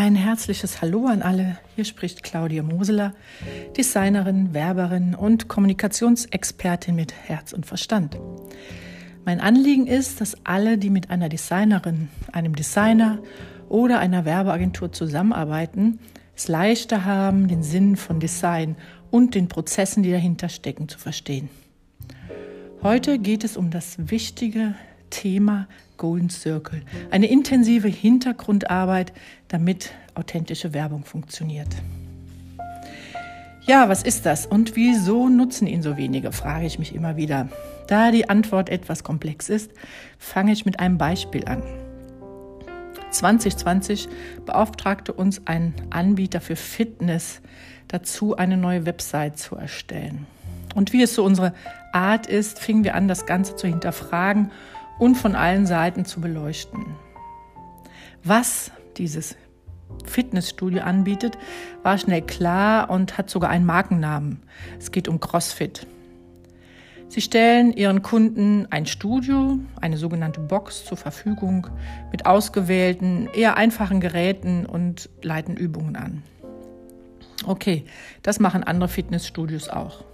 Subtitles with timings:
[0.00, 1.58] Ein herzliches Hallo an alle.
[1.76, 3.12] Hier spricht Claudia Moseler,
[3.76, 8.18] Designerin, Werberin und Kommunikationsexpertin mit Herz und Verstand.
[9.26, 13.18] Mein Anliegen ist, dass alle, die mit einer Designerin, einem Designer
[13.68, 15.98] oder einer Werbeagentur zusammenarbeiten,
[16.34, 18.76] es leichter haben, den Sinn von Design
[19.10, 21.50] und den Prozessen, die dahinter stecken, zu verstehen.
[22.82, 24.74] Heute geht es um das wichtige
[25.10, 26.82] Thema Golden Circle.
[27.10, 29.12] Eine intensive Hintergrundarbeit,
[29.48, 31.68] damit authentische Werbung funktioniert.
[33.66, 37.48] Ja, was ist das und wieso nutzen ihn so wenige, frage ich mich immer wieder.
[37.86, 39.70] Da die Antwort etwas komplex ist,
[40.18, 41.62] fange ich mit einem Beispiel an.
[43.10, 44.08] 2020
[44.46, 47.42] beauftragte uns ein Anbieter für Fitness
[47.88, 50.26] dazu, eine neue Website zu erstellen.
[50.74, 51.52] Und wie es so unsere
[51.92, 54.50] Art ist, fingen wir an, das Ganze zu hinterfragen
[55.00, 56.86] und von allen Seiten zu beleuchten.
[58.22, 59.34] Was dieses
[60.04, 61.36] Fitnessstudio anbietet,
[61.82, 64.42] war schnell klar und hat sogar einen Markennamen.
[64.78, 65.86] Es geht um CrossFit.
[67.08, 71.66] Sie stellen ihren Kunden ein Studio, eine sogenannte Box zur Verfügung
[72.12, 76.22] mit ausgewählten, eher einfachen Geräten und leiten Übungen an.
[77.46, 77.84] Okay,
[78.22, 80.04] das machen andere Fitnessstudios auch.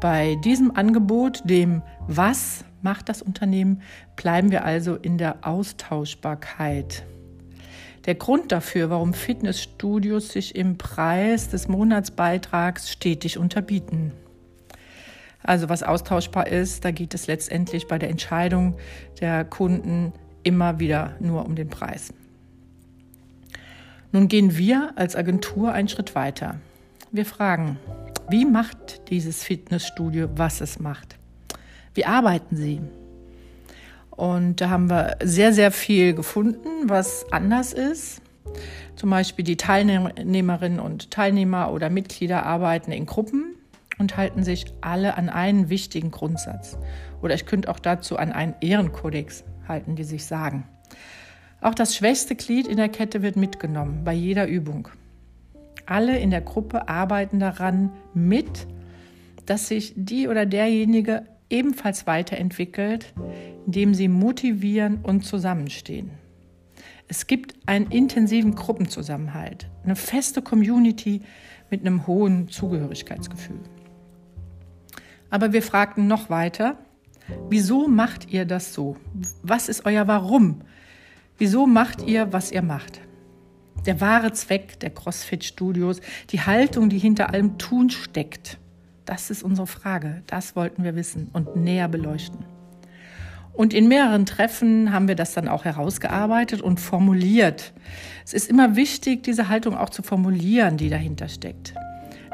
[0.00, 3.82] Bei diesem Angebot, dem Was macht das Unternehmen,
[4.16, 7.04] bleiben wir also in der Austauschbarkeit.
[8.06, 14.12] Der Grund dafür, warum Fitnessstudios sich im Preis des Monatsbeitrags stetig unterbieten.
[15.42, 18.76] Also was austauschbar ist, da geht es letztendlich bei der Entscheidung
[19.20, 22.12] der Kunden immer wieder nur um den Preis.
[24.10, 26.60] Nun gehen wir als Agentur einen Schritt weiter.
[27.12, 27.78] Wir fragen,
[28.30, 31.18] wie macht dieses Fitnessstudio, was es macht?
[31.98, 32.80] Wie arbeiten sie?
[34.10, 38.22] Und da haben wir sehr, sehr viel gefunden, was anders ist.
[38.94, 43.56] Zum Beispiel die Teilnehmerinnen und Teilnehmer oder Mitglieder arbeiten in Gruppen
[43.98, 46.78] und halten sich alle an einen wichtigen Grundsatz.
[47.20, 50.68] Oder ich könnte auch dazu an einen Ehrenkodex halten, die sich sagen.
[51.60, 54.86] Auch das schwächste Glied in der Kette wird mitgenommen bei jeder Übung.
[55.84, 58.68] Alle in der Gruppe arbeiten daran mit,
[59.46, 63.12] dass sich die oder derjenige ebenfalls weiterentwickelt,
[63.66, 66.10] indem sie motivieren und zusammenstehen.
[67.08, 71.22] Es gibt einen intensiven Gruppenzusammenhalt, eine feste Community
[71.70, 73.60] mit einem hohen Zugehörigkeitsgefühl.
[75.30, 76.76] Aber wir fragten noch weiter,
[77.48, 78.96] wieso macht ihr das so?
[79.42, 80.62] Was ist euer Warum?
[81.38, 83.00] Wieso macht ihr, was ihr macht?
[83.86, 86.00] Der wahre Zweck der CrossFit-Studios,
[86.30, 88.58] die Haltung, die hinter allem Tun steckt.
[89.08, 90.22] Das ist unsere Frage.
[90.26, 92.44] Das wollten wir wissen und näher beleuchten.
[93.54, 97.72] Und in mehreren Treffen haben wir das dann auch herausgearbeitet und formuliert.
[98.26, 101.72] Es ist immer wichtig, diese Haltung auch zu formulieren, die dahinter steckt.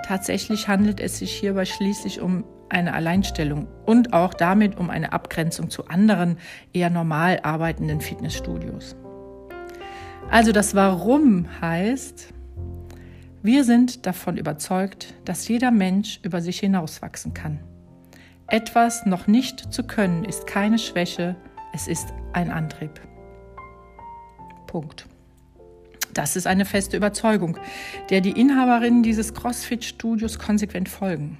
[0.05, 5.71] Tatsächlich handelt es sich hierbei schließlich um eine Alleinstellung und auch damit um eine Abgrenzung
[5.71, 6.39] zu anderen,
[6.73, 8.97] eher normal arbeitenden Fitnessstudios.
[10.29, 12.34] Also das Warum heißt,
[13.44, 17.60] wir sind davon überzeugt, dass jeder Mensch über sich hinauswachsen kann.
[18.47, 21.37] Etwas noch nicht zu können ist keine Schwäche,
[21.75, 23.03] es ist ein Antrieb.
[24.66, 25.06] Punkt.
[26.15, 27.59] Das ist eine feste Überzeugung,
[28.09, 31.38] der die Inhaberinnen dieses CrossFit-Studios konsequent folgen.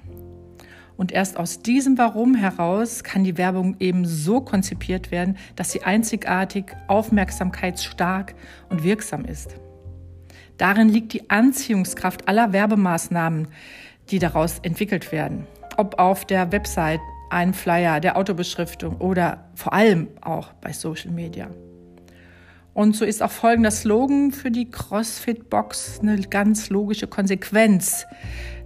[0.97, 5.81] Und erst aus diesem Warum heraus kann die Werbung eben so konzipiert werden, dass sie
[5.81, 8.35] einzigartig, aufmerksamkeitsstark
[8.69, 9.55] und wirksam ist.
[10.57, 13.47] Darin liegt die Anziehungskraft aller Werbemaßnahmen,
[14.09, 15.47] die daraus entwickelt werden.
[15.77, 21.49] Ob auf der Website, ein Flyer, der Autobeschriftung oder vor allem auch bei Social Media.
[22.73, 28.05] Und so ist auch folgender Slogan für die CrossFit-Box eine ganz logische Konsequenz.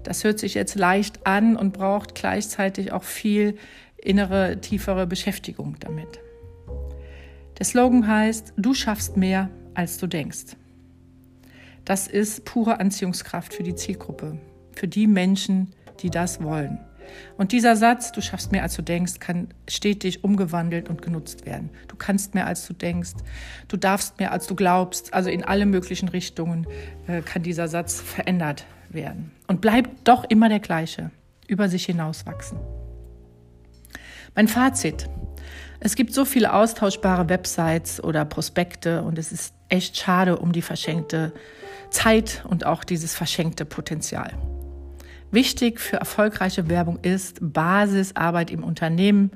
[0.04, 3.56] Das hört sich jetzt leicht an und braucht gleichzeitig auch viel
[3.98, 6.20] innere, tiefere Beschäftigung damit.
[7.60, 10.56] Der Slogan heißt, du schaffst mehr, als du denkst.
[11.86, 14.38] Das ist pure Anziehungskraft für die Zielgruppe,
[14.74, 16.80] für die Menschen, die das wollen.
[17.38, 21.70] Und dieser Satz, du schaffst mehr als du denkst, kann stetig umgewandelt und genutzt werden.
[21.88, 23.14] Du kannst mehr als du denkst,
[23.68, 25.14] du darfst mehr als du glaubst.
[25.14, 26.68] Also in alle möglichen Richtungen
[27.08, 29.32] äh, kann dieser Satz verändert werden.
[29.48, 31.12] Und bleibt doch immer der gleiche,
[31.48, 32.60] über sich hinauswachsen.
[34.36, 35.10] Mein Fazit.
[35.80, 40.62] Es gibt so viele austauschbare Websites oder Prospekte und es ist echt schade um die
[40.62, 41.34] verschenkte
[41.90, 44.34] Zeit und auch dieses verschenkte Potenzial.
[45.32, 49.32] Wichtig für erfolgreiche Werbung ist Basisarbeit im Unternehmen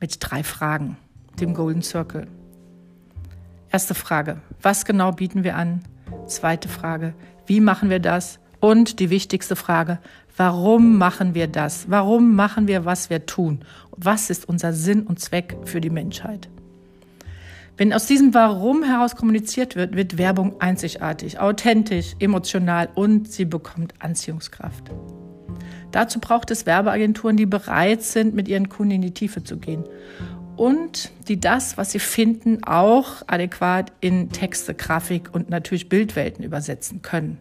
[0.00, 0.96] mit drei Fragen,
[1.38, 2.26] dem Golden Circle.
[3.70, 5.82] Erste Frage, was genau bieten wir an?
[6.26, 7.14] Zweite Frage,
[7.46, 8.40] wie machen wir das?
[8.58, 10.00] Und die wichtigste Frage,
[10.36, 11.88] warum machen wir das?
[11.88, 13.64] Warum machen wir, was wir tun?
[13.92, 16.48] Was ist unser Sinn und Zweck für die Menschheit?
[17.80, 23.94] Wenn aus diesem Warum heraus kommuniziert wird, wird Werbung einzigartig, authentisch, emotional und sie bekommt
[24.00, 24.90] Anziehungskraft.
[25.90, 29.84] Dazu braucht es Werbeagenturen, die bereit sind, mit ihren Kunden in die Tiefe zu gehen
[30.56, 37.00] und die das, was sie finden, auch adäquat in Texte, Grafik und natürlich Bildwelten übersetzen
[37.00, 37.38] können.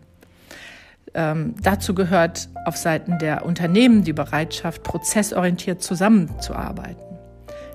[1.15, 7.03] Ähm, dazu gehört auf Seiten der Unternehmen die Bereitschaft, prozessorientiert zusammenzuarbeiten.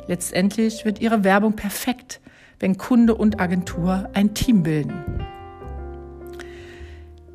[0.06, 2.20] Letztendlich wird ihre Werbung perfekt,
[2.64, 4.94] wenn Kunde und Agentur ein Team bilden.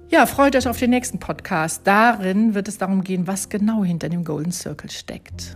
[0.09, 1.81] Ja, freut euch auf den nächsten Podcast.
[1.83, 5.55] Darin wird es darum gehen, was genau hinter dem Golden Circle steckt.